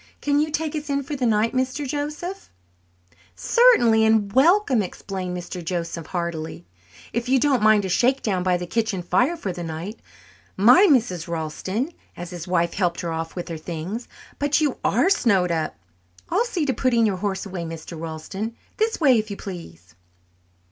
[0.19, 1.87] Can you take us in for the night, Mr.
[1.87, 2.49] Joseph?"
[3.35, 5.63] "Certainly, and welcome!" exclaimed Mr.
[5.63, 6.65] Joseph heartily,
[7.13, 9.99] "if you don't mind a shakedown by the kitchen fire for the night.
[10.57, 11.27] My, Mrs.
[11.27, 14.07] Ralston," as his wife helped her off with her things,
[14.39, 15.75] "but you are snowed up!
[16.29, 18.01] I'll see to putting your horse away, Mr.
[18.01, 18.55] Ralston.
[18.77, 19.93] This way, if you please."